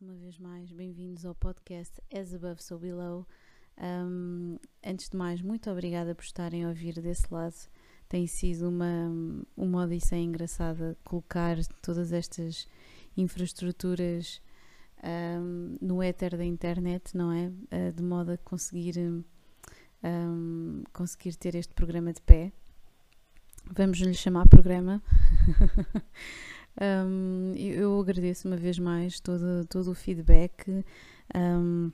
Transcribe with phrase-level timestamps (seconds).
[0.00, 3.26] uma vez mais, bem-vindos ao podcast As Above So Below.
[3.76, 4.56] Um,
[4.86, 7.56] antes de mais, muito obrigada por estarem a ouvir desse lado.
[8.08, 9.10] Tem sido uma,
[9.56, 12.68] uma odisseia engraçada colocar todas estas
[13.16, 14.40] infraestruturas
[15.02, 17.48] um, no éter da internet, não é?
[17.48, 18.96] Uh, de modo a conseguir,
[20.04, 22.52] um, conseguir ter este programa de pé.
[23.64, 25.02] Vamos lhe chamar programa.
[26.80, 30.84] Um, eu agradeço uma vez mais todo, todo o feedback,
[31.34, 31.92] um,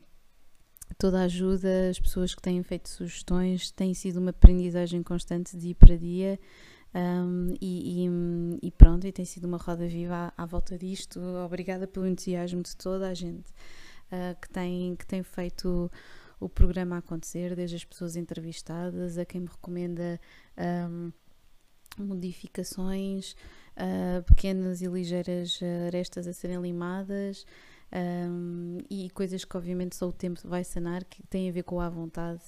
[0.96, 5.74] toda a ajuda, as pessoas que têm feito sugestões, tem sido uma aprendizagem constante dia
[5.74, 6.38] para dia.
[6.94, 11.20] Um, e, e, e, pronto, e tem sido uma roda viva à, à, volta disto.
[11.44, 13.50] Obrigada pelo entusiasmo de toda a gente
[14.10, 15.90] uh, que, tem, que tem feito
[16.40, 20.18] o, o programa acontecer, desde as pessoas entrevistadas a quem me recomenda
[21.98, 23.34] modificações
[23.78, 27.46] uh, pequenas e ligeiras arestas a serem limadas
[27.92, 31.80] um, e coisas que obviamente só o tempo vai sanar, que têm a ver com
[31.80, 32.42] a vontade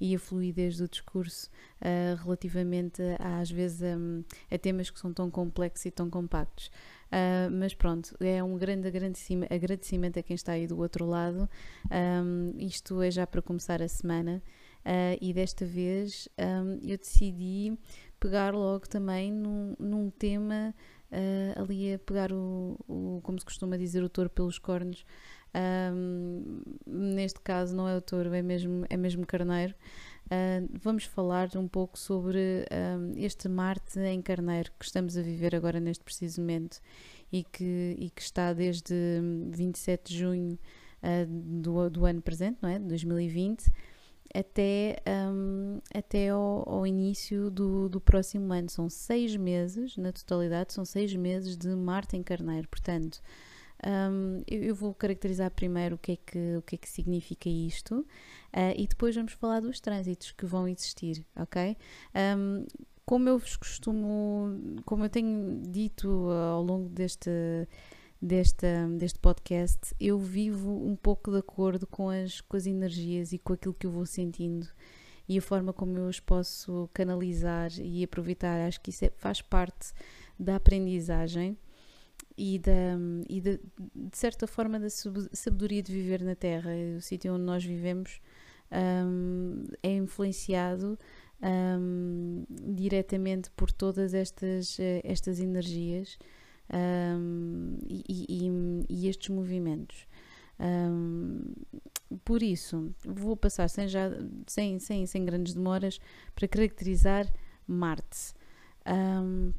[0.00, 1.48] e a fluidez do discurso
[1.80, 6.70] uh, relativamente a, às vezes um, a temas que são tão complexos e tão compactos.
[7.06, 11.48] Uh, mas pronto, é um grande agradecimento a quem está aí do outro lado.
[11.90, 14.42] Um, isto é já para começar a semana
[14.84, 17.78] uh, e desta vez um, eu decidi
[18.20, 20.74] pegar logo também num, num tema
[21.10, 25.04] uh, ali a pegar o, o, como se costuma dizer, o touro pelos cornos.
[25.54, 29.74] Um, neste caso não é o touro, é mesmo, é mesmo carneiro.
[30.26, 32.64] Uh, vamos falar um pouco sobre
[32.98, 36.80] um, este Marte em Carneiro que estamos a viver agora neste preciso momento
[37.30, 38.94] e que, e que está desde
[39.50, 40.58] 27 de junho
[41.02, 42.78] uh, do, do ano presente, não é?
[42.78, 43.70] De 2020
[44.34, 44.96] até,
[45.30, 48.68] um, até ao, ao, início do, do próximo ano.
[48.68, 52.68] São seis meses, na totalidade, são seis meses de Marte em Carneiro.
[52.68, 53.22] Portanto,
[53.86, 57.48] um, eu, eu, vou caracterizar primeiro o que é que, o que, é que significa
[57.48, 61.76] isto uh, e depois vamos falar dos trânsitos que vão existir, ok?
[62.36, 62.66] Um,
[63.04, 67.30] como eu vos costumo, como eu tenho dito ao longo deste
[68.24, 73.38] desta, deste podcast, eu vivo um pouco de acordo com as, com as energias e
[73.38, 74.66] com aquilo que eu vou sentindo
[75.28, 78.66] e a forma como eu os posso canalizar e aproveitar.
[78.66, 79.92] Acho que isso é, faz parte
[80.38, 81.58] da aprendizagem
[82.36, 82.96] e, da,
[83.28, 83.60] e de,
[83.94, 86.70] de certa forma da sabedoria de viver na Terra.
[86.96, 88.20] O sítio onde nós vivemos
[89.06, 90.98] um, é influenciado
[91.42, 96.18] um, diretamente por todas estas, eh, estas energias
[96.72, 100.06] um, e, e, e, estes movimentos.
[100.58, 101.52] Um,
[102.24, 104.10] por isso, vou passar sem, já,
[104.46, 105.98] sem, sem, sem grandes demoras
[106.34, 107.26] para caracterizar
[107.66, 108.34] Marte.
[108.86, 109.52] Um,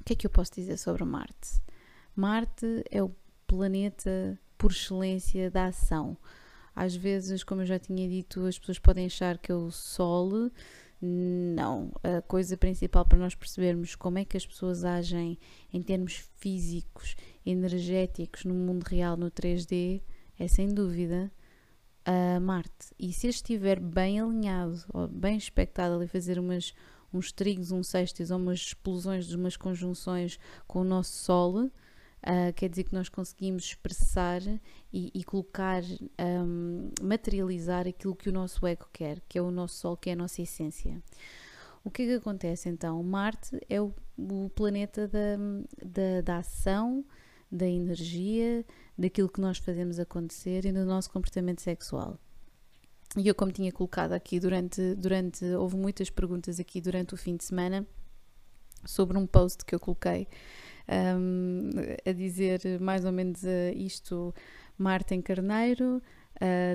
[0.00, 1.60] o que é que eu posso dizer sobre Marte?
[2.14, 3.10] Marte é o
[3.46, 6.16] planeta por excelência da ação.
[6.74, 10.50] Às vezes, como eu já tinha dito, as pessoas podem achar que é o Sol
[11.00, 11.92] não.
[12.02, 15.38] A coisa principal para nós percebermos como é que as pessoas agem
[15.72, 17.14] em termos físicos,
[17.44, 20.02] energéticos, no mundo real, no 3D,
[20.38, 21.30] é sem dúvida
[22.04, 22.92] a Marte.
[22.98, 24.78] E se estiver bem alinhado,
[25.10, 26.72] bem expectado ali fazer umas,
[27.12, 31.70] uns trigos, um sextis ou umas explosões de umas conjunções com o nosso Sol,
[32.20, 34.42] Uh, quer dizer que nós conseguimos expressar
[34.92, 35.82] e, e colocar,
[36.18, 40.14] um, materializar aquilo que o nosso ego quer, que é o nosso Sol, que é
[40.14, 41.00] a nossa essência.
[41.84, 43.00] O que é que acontece então?
[43.02, 45.36] Marte é o, o planeta da,
[45.82, 47.04] da, da, ação,
[47.50, 48.64] da energia,
[48.96, 52.18] daquilo que nós fazemos acontecer e do nosso comportamento sexual.
[53.16, 55.44] E eu, como tinha colocado aqui durante, durante.
[55.44, 57.86] Houve muitas perguntas aqui durante o fim de semana
[58.84, 60.28] sobre um post que eu coloquei
[60.88, 61.70] um,
[62.06, 64.34] a dizer mais ou menos uh, isto:
[64.76, 66.02] Martin Carneiro,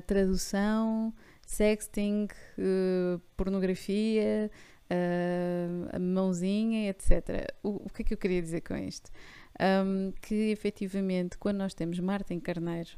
[0.06, 1.13] tradução,
[1.45, 2.27] sexting,
[2.57, 4.50] uh, pornografia,
[4.89, 7.54] uh, mãozinha, etc.
[7.62, 9.12] O, o, que é que eu queria dizer com isto?
[9.60, 12.92] Um, que efetivamente, quando nós temos Martin Carneiro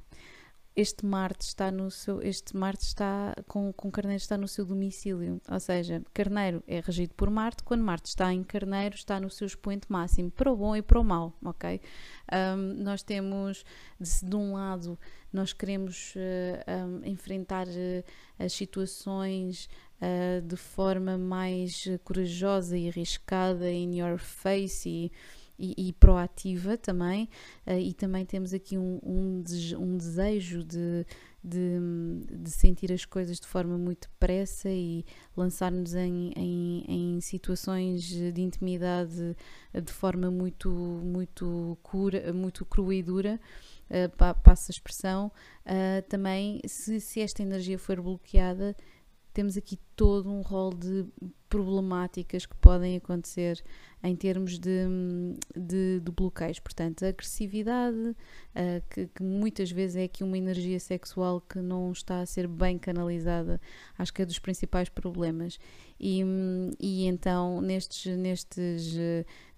[0.75, 5.41] este Marte está no seu, este Marte está com, com Carneiro está no seu domicílio,
[5.49, 9.47] ou seja, Carneiro é regido por Marte, quando Marte está em Carneiro está no seu
[9.47, 11.79] expoente máximo, para o bom e para o mau, ok?
[12.31, 13.63] Um, nós temos,
[13.99, 14.99] de, de, um lado,
[15.31, 18.03] nós queremos uh, um, enfrentar uh,
[18.37, 19.69] as situações
[20.01, 25.11] uh, de forma mais corajosa e arriscada, in your face e
[25.57, 27.29] e, e proativa também,
[27.65, 29.43] uh, e também temos aqui um, um,
[29.79, 31.05] um desejo de,
[31.43, 31.79] de,
[32.31, 35.05] de, sentir as coisas de forma muito depressa e
[35.35, 39.35] lançar-nos em, em, em, situações de intimidade
[39.73, 43.39] de forma muito, muito, cura, muito crua e dura.
[43.87, 44.09] Uh,
[44.43, 45.31] passa a expressão,
[45.63, 48.75] uh, também se, se esta energia for bloqueada,
[49.35, 51.05] temos aqui todo um rol de
[51.49, 53.61] problemáticas que podem acontecer
[54.01, 54.87] em termos de,
[55.53, 56.57] de, de bloqueios.
[56.59, 61.91] Portanto, a agressividade, uh, que, que, muitas vezes é aqui uma energia sexual que não
[61.91, 63.59] está a ser bem canalizada,
[63.97, 65.59] acho que é dos principais problemas.
[65.99, 66.23] E,
[66.79, 68.97] e então, nestes, nestes,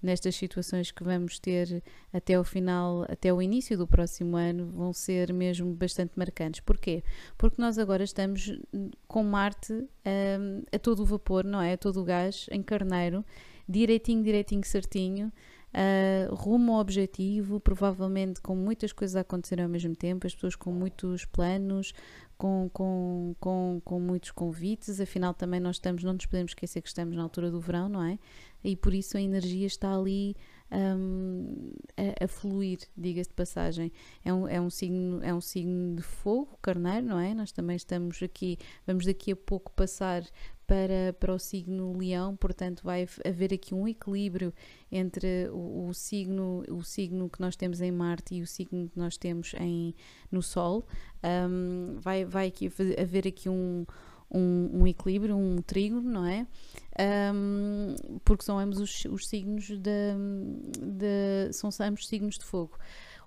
[0.02, 1.84] nestas situações que vamos ter
[2.14, 6.62] até o final, até o início do próximo ano, vão ser mesmo bastante marcantes.
[6.62, 7.04] Porquê?
[7.38, 8.60] Porque nós agora estamos
[9.08, 11.74] com Marte um, a todo o vapor, não é?
[11.74, 13.24] A todo o gás, em carneiro
[13.68, 15.32] direitinho, direitinho, certinho,
[15.74, 20.56] uh, rumo ao objetivo, provavelmente com muitas coisas a acontecer ao mesmo tempo, as pessoas
[20.56, 21.94] com muitos planos,
[22.38, 26.88] com, com, com, com muitos convites, afinal também nós estamos, não nos podemos esquecer que
[26.88, 28.18] estamos na altura do verão, não é?
[28.68, 30.36] E por isso a energia está ali
[30.70, 33.94] um, a, a, fluir, diga-se de passagem.
[34.26, 37.34] É um, é, um signo, é um signo de fogo, carneiro, não é?
[37.34, 40.22] Nós também estamos aqui, vamos daqui a pouco passar
[40.68, 44.54] para, para o signo leão, portanto vai haver aqui um equilíbrio
[44.92, 49.00] entre o, o, signo, o signo que nós temos em Marte e o signo que
[49.00, 49.96] nós temos em,
[50.30, 50.86] no Sol.
[51.24, 52.70] Um, vai, vai aqui
[53.02, 53.86] haver aqui um,
[54.32, 56.46] um, um, equilíbrio, um trígono, não é?
[57.34, 57.96] Um,
[58.26, 60.14] porque são ambos os, os signos de,
[60.82, 62.78] de, são ambos signos de fogo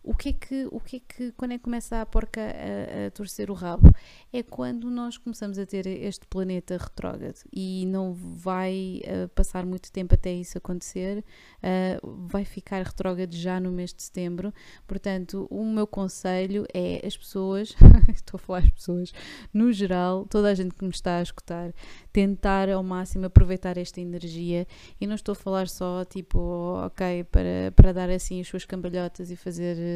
[0.02, 3.06] o que é que, o que, é que quando é que começa a porca a,
[3.06, 3.92] a, torcer o rabo?
[4.32, 9.92] É quando nós começamos a ter este planeta retrógrado e não vai uh, passar muito
[9.92, 14.54] tempo até isso acontecer, uh, vai ficar retrógrado já no mês de setembro.
[14.86, 17.76] Portanto, o meu conselho é as pessoas,
[18.14, 19.12] estou a falar as pessoas,
[19.52, 21.74] no geral, toda a gente que me está a escutar,
[22.10, 24.66] tentar ao máximo aproveitar esta energia
[24.98, 26.38] e não estou a falar só tipo,
[26.86, 29.89] ok, para, para dar assim as suas cambalhotas e fazer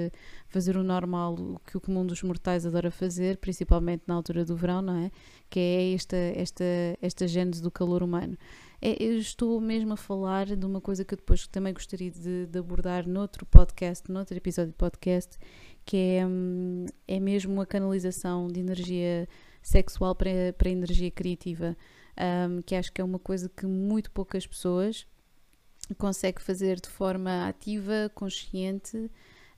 [0.48, 4.56] fazer o normal, o que o comum dos mortais adora fazer, principalmente na altura do
[4.56, 5.10] verão, não é?
[5.50, 6.64] Que é esta, esta,
[7.00, 8.36] esta gênese do calor humano.
[8.80, 12.46] É, eu estou mesmo a falar de uma coisa que eu depois também gostaria de,
[12.46, 15.38] de abordar noutro podcast, noutro episódio de podcast,
[15.84, 19.26] que é, hum, é mesmo a canalização de energia
[19.62, 21.76] sexual para, para energia criativa,
[22.48, 25.06] um, que acho que é uma coisa que muito poucas pessoas
[25.98, 29.10] conseguem fazer de forma ativa, consciente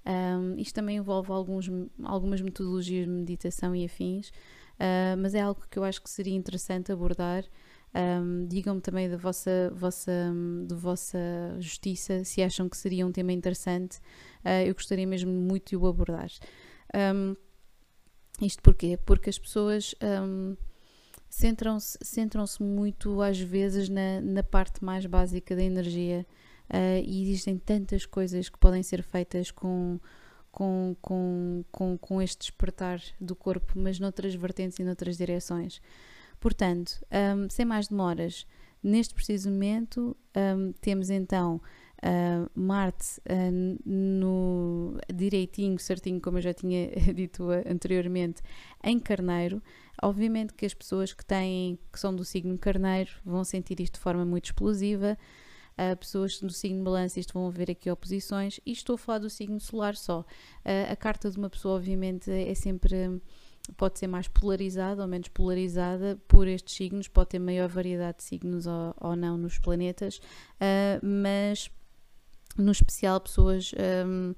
[0.06, 1.69] um, isto também envolve alguns,
[2.05, 6.35] algumas metodologias de meditação e afins, uh, mas é algo que eu acho que seria
[6.35, 7.44] interessante abordar.
[7.94, 10.12] Um, Digam-me também da vossa, vossa,
[10.67, 11.19] da vossa
[11.58, 13.99] justiça, se acham que seria um tema interessante.
[14.44, 16.31] Uh, eu gostaria mesmo muito de o abordar.
[16.94, 17.35] Um,
[18.41, 18.99] isto porquê?
[19.05, 20.56] Porque as pessoas um,
[21.29, 26.26] centram-se centram muito, às vezes, na, na parte mais básica da energia
[26.71, 29.99] uh, e existem tantas coisas que podem ser feitas com,
[30.50, 35.81] com, com, com, com este despertar do corpo, mas noutras vertentes e noutras direções.
[36.40, 37.05] Portanto,
[37.37, 38.47] um, sem mais demoras,
[38.83, 41.61] neste preciso momento um, temos então
[42.02, 48.43] uh, Marte uh, no direitinho, certinho, como eu já tinha dito anteriormente,
[48.83, 49.62] em Carneiro.
[50.02, 54.00] Obviamente que as pessoas que têm, que são do signo Carneiro, vão sentir isto de
[54.00, 55.17] forma muito explosiva
[55.78, 59.30] uh, pessoas do signo balança, isto vão ver aqui oposições, e estou a falar do
[59.30, 60.21] signo solar só.
[60.21, 63.21] Uh, a carta de uma pessoa, obviamente, é sempre
[63.76, 68.25] pode ser mais polarizada ou menos polarizada por estes signos, pode ter maior variedade de
[68.25, 71.71] signos ou, ou não nos planetas, uh, mas
[72.56, 73.73] no especial pessoas
[74.06, 74.35] um,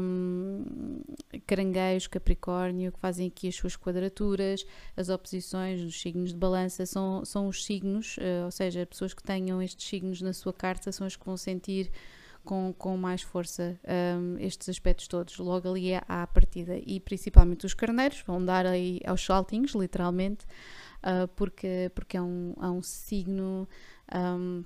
[0.00, 1.00] um,
[1.46, 4.64] caranguejos, capricórnio, que fazem aqui as suas quadraturas,
[4.96, 9.22] as oposições dos signos de balança, são, são os signos, uh, ou seja, pessoas que
[9.22, 11.90] tenham estes signos na sua carta são as que vão sentir
[12.44, 13.78] com, com mais força
[14.18, 16.78] um, estes aspectos todos, logo ali à partida.
[16.86, 20.46] E principalmente os carneiros vão dar aí aos saltinhos, literalmente,
[21.02, 23.68] uh, porque, porque é um, é um signo.
[24.14, 24.64] Um,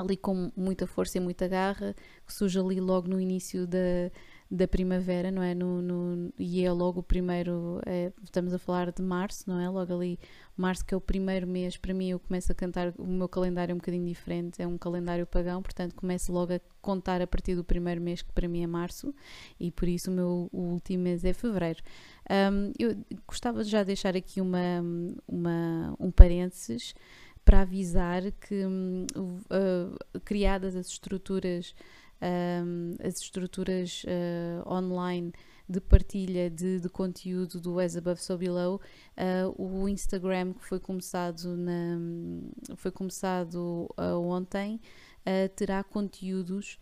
[0.00, 1.94] ali com muita força e muita garra,
[2.26, 4.10] que surge ali logo no início da,
[4.50, 5.54] da primavera, não é?
[5.54, 9.68] No, no, e é logo o primeiro, é, estamos a falar de março, não é?
[9.68, 10.18] Logo ali,
[10.56, 13.72] março que é o primeiro mês, para mim eu começo a cantar, o meu calendário
[13.72, 17.54] é um bocadinho diferente, é um calendário pagão, portanto começo logo a contar a partir
[17.54, 19.14] do primeiro mês, que para mim é março,
[19.60, 21.82] e por isso o meu o último mês é fevereiro.
[22.30, 24.82] Um, eu gostava de já deixar aqui uma,
[25.26, 26.94] uma, um parênteses,
[27.48, 31.74] para avisar que uh, criadas as estruturas
[32.20, 35.32] um, as estruturas uh, online
[35.66, 38.82] de partilha de, de, conteúdo do As Above So Below,
[39.16, 41.98] uh, o Instagram que foi começado, na,
[42.76, 44.78] foi começado uh, ontem
[45.56, 46.78] terá conteúdos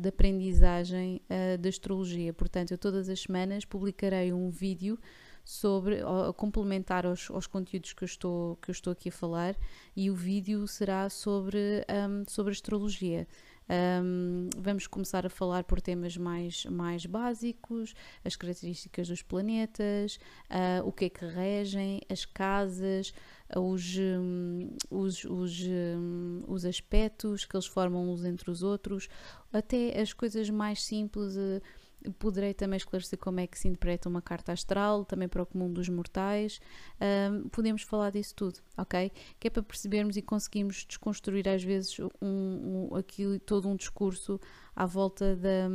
[0.00, 1.22] de aprendizagem
[1.60, 2.32] da astrologia.
[2.32, 4.98] Portanto, eu todas as semanas publicarei um vídeo
[5.44, 9.56] sobre a complementar aos, aos, conteúdos que eu, estou, que eu estou aqui a falar
[9.96, 13.26] e o vídeo será sobre, um, sobre astrologia.
[13.70, 17.94] Um, vamos começar a falar por temas mais, mais básicos,
[18.24, 20.18] as características dos planetas,
[20.50, 23.14] uh, o que é que regem, as casas,
[23.56, 29.08] os, um, os, os, um, os aspectos que eles formam uns entre os outros,
[29.52, 31.36] até as coisas mais simples.
[31.36, 31.62] Uh,
[32.18, 35.72] Poderei também esclarecer como é que se interpreta uma carta astral, também para o comum
[35.72, 36.60] dos mortais.
[37.00, 39.10] Um, podemos falar disso tudo, ok?
[39.38, 44.40] Que é para percebermos e conseguirmos desconstruir às vezes um, um, aquilo, todo um discurso
[44.74, 45.68] à volta da,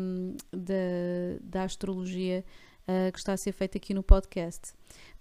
[0.52, 2.44] da, da astrologia
[2.88, 4.74] uh, que está a ser feito aqui no podcast.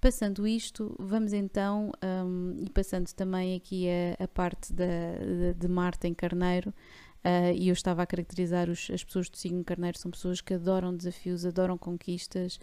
[0.04, 5.66] Passando isto, vamos então, um, e passando também aqui a, a parte da, de, de
[5.66, 6.74] Marta em Carneiro,
[7.26, 10.52] Uh, e eu estava a caracterizar os, as pessoas do signo carneiro, são pessoas que
[10.52, 12.56] adoram desafios, adoram conquistas,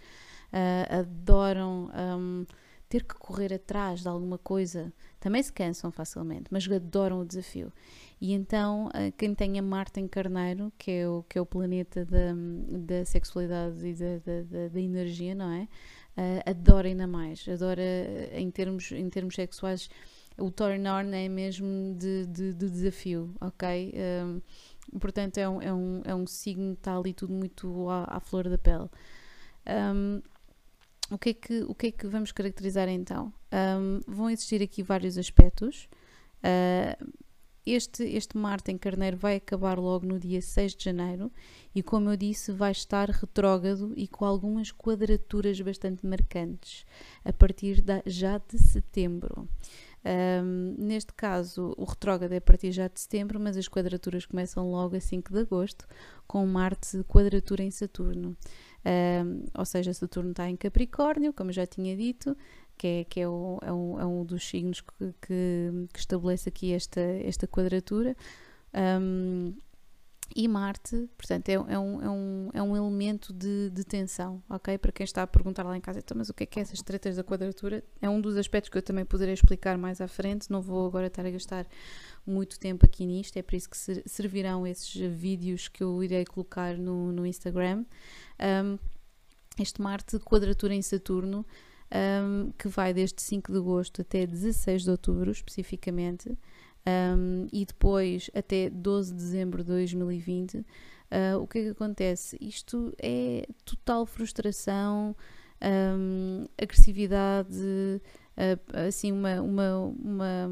[0.53, 2.45] uh, adoram um,
[2.87, 4.93] ter que correr atrás de alguma coisa.
[5.19, 7.73] Também se cansam facilmente, mas adoram o desafio.
[8.19, 11.45] E então, uh, quem tem a Marte em Carneiro, que é o, que é o
[11.45, 12.35] planeta da,
[12.77, 15.67] da sexualidade e da, da, da energia, não é?
[16.45, 17.81] Adora ainda mais, adora
[18.33, 19.89] em termos, em termos sexuais
[20.37, 23.93] o turn on é mesmo de, de, de desafio, ok?
[24.93, 28.17] Um, portanto, é um, é, um, é um signo que está ali tudo muito à,
[28.17, 28.89] à flor da pele.
[29.67, 30.21] Um,
[31.11, 33.33] o, que é que, o que é que vamos caracterizar então?
[33.51, 35.87] Um, vão existir aqui vários aspectos.
[36.43, 37.11] Uh,
[37.65, 41.31] este, este Marte em Carneiro vai acabar logo no dia 6 de janeiro
[41.75, 46.85] e, como eu disse, vai estar retrógrado e com algumas quadraturas bastante marcantes
[47.23, 49.47] a partir da, já de setembro.
[50.03, 54.69] Um, neste caso, o retrógrado é a partir já de setembro, mas as quadraturas começam
[54.69, 55.87] logo a 5 de agosto,
[56.25, 58.35] com Marte quadratura em Saturno.
[58.83, 62.35] Um, ou seja, Saturno está em Capricórnio, como já tinha dito,
[62.81, 66.49] que é, que é, o, é, um, é um dos signos que, que, que, estabelece
[66.49, 68.17] aqui esta, esta quadratura.
[68.73, 69.53] Um,
[70.35, 74.79] e Marte, portanto, é, é, um, é, um, é um elemento de, de tensão, ok?
[74.79, 76.63] Para quem está a perguntar lá em casa, então, mas o que é que é
[76.63, 77.83] essas tretas da quadratura?
[78.01, 81.05] É um dos aspectos que eu também poderei explicar mais à frente, não vou agora
[81.05, 81.67] estar a gastar
[82.25, 83.77] muito tempo aqui nisto, é por isso que
[84.09, 87.85] servirão esses vídeos que eu irei colocar no, no Instagram.
[88.39, 88.79] Um,
[89.59, 91.45] este Marte quadratura em Saturno,
[91.93, 96.29] um, que vai desde 5 de agosto até 16 de outubro, especificamente,
[96.87, 100.65] um, e depois até 12 de dezembro de 2020, uh,
[101.11, 102.37] ah, o que é que acontece?
[102.39, 105.15] Isto é total frustração,
[105.61, 110.49] um, agressividade, uh, assim, uma, uma, uma,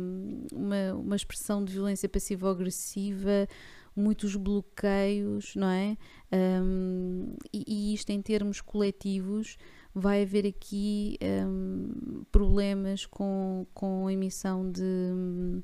[0.53, 3.47] uma, uma expressão de violência passivo-agressiva,
[3.95, 5.97] muitos bloqueios, não é?
[6.31, 9.57] Um, e, e, isto em termos coletivos
[9.93, 15.61] vai haver aqui um, problemas com, com a emissão de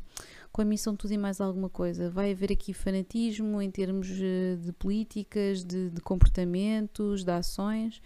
[0.51, 2.09] com a emissão de tudo e mais alguma coisa.
[2.09, 8.01] Vai haver aqui fanatismo em termos eh, de políticas, de, de comportamentos, de ações.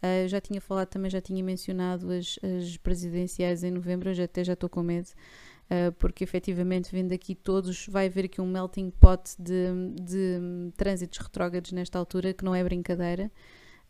[0.00, 4.44] Uh, já tinha falado também, já tinha mencionado as, as presidenciais em novembro, já, até
[4.44, 8.90] já estou com medo, uh, porque efetivamente vendo aqui todos, vai haver aqui um melting
[8.90, 9.66] pot de,
[10.00, 13.28] de trânsitos retrógrados nesta altura, que não é brincadeira.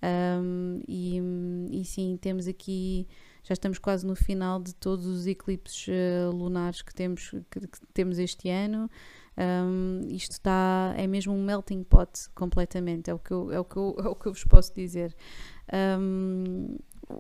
[0.03, 1.21] Um, e,
[1.73, 3.07] e sim, temos aqui
[3.49, 7.87] já estamos quase no final de todos os eclipses uh, lunares que temos, que, que
[7.95, 8.91] temos este ano.
[9.39, 13.65] Um, isto está, é mesmo um melting pot completamente, é o que eu, é o
[13.65, 15.17] que eu, é o que eu vos posso dizer.
[15.99, 16.77] Um,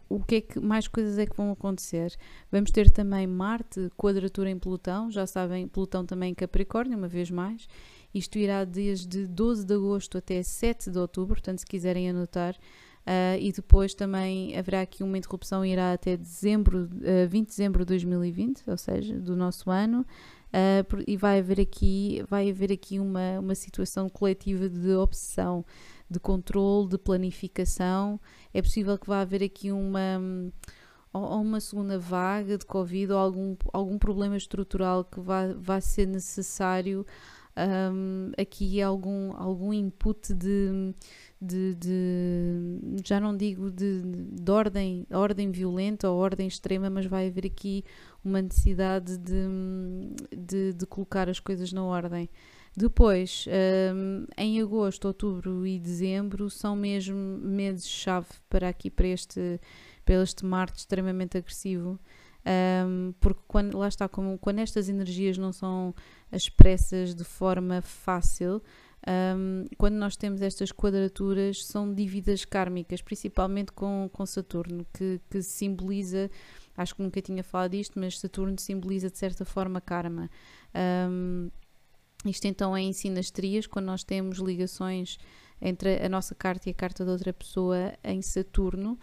[0.06, 2.14] o que é que mais coisas é que vão acontecer?
[2.52, 7.30] Vamos ter também Marte, quadratura em Plutão, já sabem, Plutão também em Capricórnio, uma vez
[7.30, 7.66] mais.
[8.15, 12.57] Isto irá desde 12 de agosto até 7 de outubro, portanto, se quiserem anotar,
[13.09, 17.79] Uh, e depois também haverá aqui uma interrupção, irá até dezembro, uh, 20 de dezembro
[17.79, 23.00] de 2020, ou seja, do nosso ano, uh, e vai haver aqui, vai haver aqui
[23.00, 25.65] uma, uma situação coletiva de obsessão,
[26.11, 28.21] de controle, de planificação.
[28.53, 30.21] É possível que vá haver aqui uma,
[31.15, 37.07] uma segunda vaga de Covid ou algum, algum problema estrutural que vá, vá ser necessário
[37.93, 40.95] um, aqui algum, algum input de,
[41.41, 47.29] de, de, já não digo de, de ordem, ordem violenta ou ordem extrema, mas vai
[47.29, 47.85] haver aqui
[48.25, 52.29] uma necessidade de, de, colocar as coisas na ordem.
[52.77, 53.47] Depois,
[53.95, 59.61] um, em agosto, outubro e dezembro são mesmo meses-chave para aqui, para este,
[60.05, 61.99] para este Marte extremamente agressivo.
[62.47, 65.95] Um, porque quando, lá está, como, quando estas energias não são
[66.33, 68.62] expressas de forma fácil,
[69.07, 75.42] um, quando nós temos estas quadraturas, são dívidas kármicas, principalmente com, com Saturno, que, que
[75.42, 76.30] simboliza,
[76.76, 80.30] acho que nunca tinha falado disto, mas Saturno simboliza de certa forma karma.
[81.11, 81.50] Um,
[82.25, 85.18] isto então é em sinastrias, quando nós temos ligações
[85.61, 88.99] entre a nossa carta e a carta de outra pessoa em Saturno,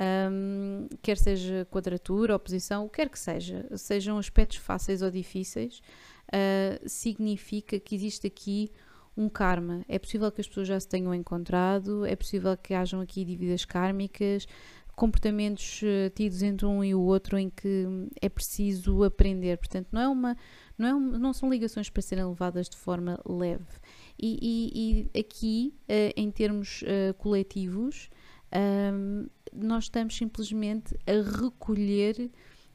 [0.00, 5.82] um, quer seja quadratura, oposição, o que quer que seja, sejam aspectos fáceis ou difíceis,
[6.28, 8.70] uh, significa que existe aqui
[9.16, 9.84] um karma.
[9.86, 13.64] É possível que as pessoas já se tenham encontrado, é possível que hajam aqui dívidas
[13.66, 14.46] kármicas,
[14.96, 17.86] comportamentos uh, tidos entre um e o outro em que
[18.22, 19.58] é preciso aprender.
[19.58, 20.36] Portanto, não é uma,
[20.78, 23.66] não, é um, não são ligações para serem levadas de forma leve.
[24.18, 26.82] E, e, e aqui, uh, em termos
[27.18, 28.08] coletivos,
[29.52, 32.30] nós estamos simplesmente a recolher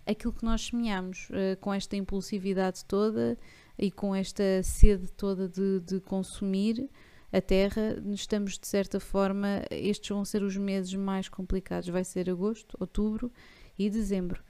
[0.06, 1.30] aquilo que nós semeamos
[1.60, 3.38] com esta impulsividade toda
[3.78, 6.90] e com esta sede toda de, de consumir
[7.36, 11.90] a terra, estamos de certa forma, estes vão ser os meses mais complicados.
[11.90, 13.30] Vai ser agosto, outubro
[13.78, 14.42] e dezembro.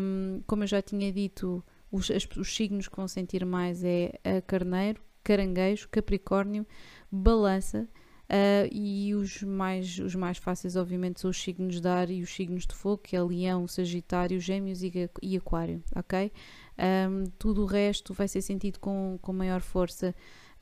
[0.00, 4.12] Um, como eu já tinha dito, os, as, os signos que vão sentir mais é
[4.22, 6.64] a carneiro, caranguejo, capricórnio,
[7.10, 7.88] balança.
[8.24, 12.34] Uh, e os mais, os mais fáceis, obviamente, são os signos de ar e os
[12.34, 16.32] signos de fogo, que é Leão, Sagitário, Gêmeos e, e Aquário, ok?
[16.78, 20.14] Um, tudo o resto vai ser sentido com, com maior força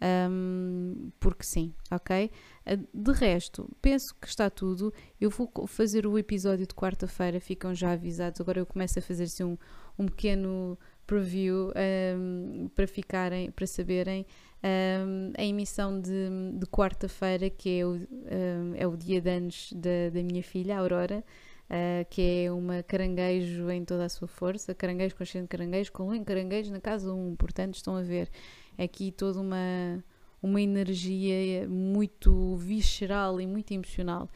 [0.02, 2.28] um, porque sim, ok?
[2.66, 4.92] Ah, de resto, penso que está tudo.
[5.20, 8.40] Eu vou fazer o episódio de quarta-feira, ficam já avisados.
[8.40, 9.56] Agora eu começo a fazer assim um,
[9.96, 11.72] um pequeno preview
[12.16, 14.26] um, para ficarem, para saberem.
[14.64, 19.72] Um, a emissão de, de quarta-feira, que é o, um, é o dia de anos
[19.74, 21.24] da, da minha filha, Aurora,
[21.68, 26.24] uh, que é uma caranguejo em toda a sua força, caranguejo consciente caranguejo, com um
[26.24, 28.30] caranguejo na casa 1, portanto estão a ver
[28.78, 30.04] aqui toda uma,
[30.40, 34.28] uma energia muito visceral e muito emocional.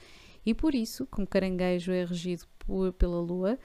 [0.44, 3.56] E por isso, como caranguejo é regido por, pela lua,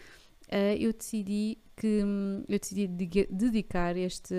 [0.47, 2.03] uh, eu decidi que
[2.47, 4.35] eu decidi dedicar este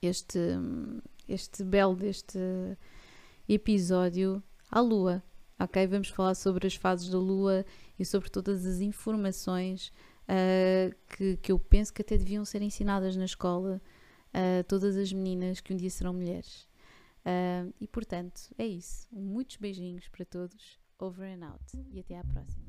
[0.00, 0.38] este
[1.28, 2.38] este belo deste
[3.48, 5.22] episódio à lua.
[5.60, 7.64] Ok, vamos falar sobre as fases da lua
[7.98, 9.92] e sobre todas as informações
[10.28, 13.80] uh, que, que eu penso que até deviam ser ensinadas na escola
[14.32, 16.68] a todas as meninas que um dia serão mulheres.
[17.26, 19.08] Uh, e portanto, é isso.
[19.12, 20.78] Muitos beijinhos para todos.
[20.98, 21.64] Over and out.
[21.92, 22.66] E até à próxima.